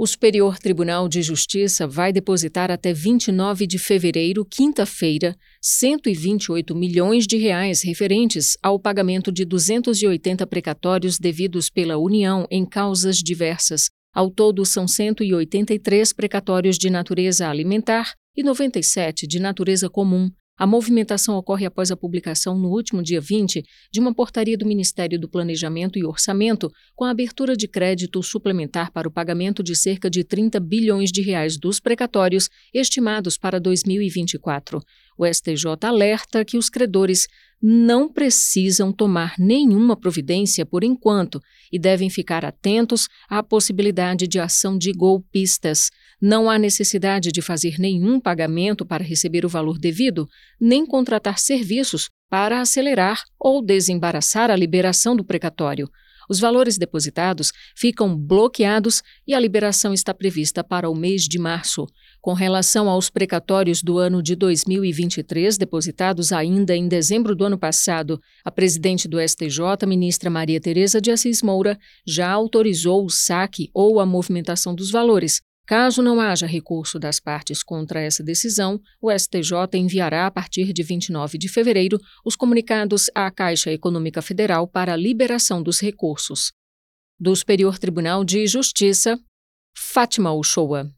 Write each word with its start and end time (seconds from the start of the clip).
O 0.00 0.06
Superior 0.06 0.60
Tribunal 0.60 1.08
de 1.08 1.20
Justiça 1.22 1.84
vai 1.84 2.12
depositar 2.12 2.70
até 2.70 2.92
29 2.92 3.66
de 3.66 3.80
fevereiro, 3.80 4.44
quinta-feira, 4.44 5.34
128 5.60 6.72
milhões 6.72 7.26
de 7.26 7.36
reais 7.36 7.82
referentes 7.82 8.56
ao 8.62 8.78
pagamento 8.78 9.32
de 9.32 9.44
280 9.44 10.46
precatórios 10.46 11.18
devidos 11.18 11.68
pela 11.68 11.98
União 11.98 12.46
em 12.48 12.64
causas 12.64 13.16
diversas. 13.16 13.90
Ao 14.14 14.30
todo, 14.30 14.64
são 14.64 14.86
183 14.86 16.12
precatórios 16.12 16.78
de 16.78 16.88
natureza 16.90 17.48
alimentar 17.48 18.12
e 18.36 18.44
97 18.44 19.26
de 19.26 19.40
natureza 19.40 19.90
comum, 19.90 20.30
a 20.58 20.66
movimentação 20.66 21.36
ocorre 21.36 21.64
após 21.64 21.92
a 21.92 21.96
publicação, 21.96 22.58
no 22.58 22.68
último 22.68 23.00
dia 23.00 23.20
20, 23.20 23.62
de 23.92 24.00
uma 24.00 24.12
portaria 24.12 24.58
do 24.58 24.66
Ministério 24.66 25.18
do 25.18 25.28
Planejamento 25.28 25.96
e 25.96 26.04
Orçamento 26.04 26.68
com 26.96 27.04
a 27.04 27.10
abertura 27.10 27.56
de 27.56 27.68
crédito 27.68 28.20
suplementar 28.24 28.90
para 28.90 29.06
o 29.06 29.10
pagamento 29.10 29.62
de 29.62 29.76
cerca 29.76 30.10
de 30.10 30.24
30 30.24 30.58
bilhões 30.58 31.12
de 31.12 31.22
reais 31.22 31.56
dos 31.56 31.78
precatórios 31.78 32.50
estimados 32.74 33.38
para 33.38 33.60
2024. 33.60 34.80
O 35.16 35.24
STJ 35.24 35.66
alerta 35.84 36.44
que 36.44 36.56
os 36.56 36.68
credores 36.68 37.28
não 37.60 38.12
precisam 38.12 38.92
tomar 38.92 39.34
nenhuma 39.38 39.96
providência 39.96 40.64
por 40.64 40.84
enquanto 40.84 41.40
e 41.72 41.78
devem 41.78 42.08
ficar 42.08 42.44
atentos 42.44 43.08
à 43.28 43.42
possibilidade 43.42 44.26
de 44.26 44.38
ação 44.38 44.78
de 44.78 44.92
golpistas. 44.92 45.90
Não 46.20 46.50
há 46.50 46.58
necessidade 46.58 47.30
de 47.30 47.40
fazer 47.40 47.78
nenhum 47.78 48.18
pagamento 48.18 48.84
para 48.84 49.04
receber 49.04 49.46
o 49.46 49.48
valor 49.48 49.78
devido, 49.78 50.28
nem 50.60 50.84
contratar 50.84 51.38
serviços 51.38 52.10
para 52.28 52.60
acelerar 52.60 53.22
ou 53.38 53.64
desembaraçar 53.64 54.50
a 54.50 54.56
liberação 54.56 55.14
do 55.14 55.24
precatório. 55.24 55.88
Os 56.28 56.40
valores 56.40 56.76
depositados 56.76 57.52
ficam 57.74 58.14
bloqueados 58.14 59.02
e 59.26 59.32
a 59.32 59.40
liberação 59.40 59.94
está 59.94 60.12
prevista 60.12 60.62
para 60.62 60.90
o 60.90 60.94
mês 60.94 61.22
de 61.22 61.38
março. 61.38 61.86
Com 62.20 62.34
relação 62.34 62.88
aos 62.88 63.08
precatórios 63.08 63.82
do 63.82 63.96
ano 63.96 64.22
de 64.22 64.34
2023, 64.36 65.56
depositados 65.56 66.30
ainda 66.30 66.76
em 66.76 66.86
dezembro 66.86 67.34
do 67.34 67.44
ano 67.44 67.56
passado, 67.56 68.20
a 68.44 68.50
presidente 68.50 69.08
do 69.08 69.18
STJ, 69.18 69.86
ministra 69.86 70.28
Maria 70.28 70.60
Tereza 70.60 71.00
de 71.00 71.10
Assis 71.10 71.42
Moura, 71.42 71.78
já 72.06 72.30
autorizou 72.30 73.06
o 73.06 73.08
saque 73.08 73.70
ou 73.72 73.98
a 73.98 74.04
movimentação 74.04 74.74
dos 74.74 74.90
valores, 74.90 75.40
Caso 75.68 76.00
não 76.00 76.18
haja 76.18 76.46
recurso 76.46 76.98
das 76.98 77.20
partes 77.20 77.62
contra 77.62 78.00
essa 78.00 78.24
decisão, 78.24 78.80
o 79.02 79.12
STJ 79.12 79.52
enviará 79.74 80.26
a 80.26 80.30
partir 80.30 80.72
de 80.72 80.82
29 80.82 81.36
de 81.36 81.46
fevereiro 81.46 81.98
os 82.24 82.34
comunicados 82.34 83.10
à 83.14 83.30
Caixa 83.30 83.70
Econômica 83.70 84.22
Federal 84.22 84.66
para 84.66 84.94
a 84.94 84.96
liberação 84.96 85.62
dos 85.62 85.78
recursos. 85.78 86.52
Do 87.20 87.36
Superior 87.36 87.78
Tribunal 87.78 88.24
de 88.24 88.46
Justiça, 88.46 89.20
Fátima 89.76 90.32
Uchoa. 90.32 90.90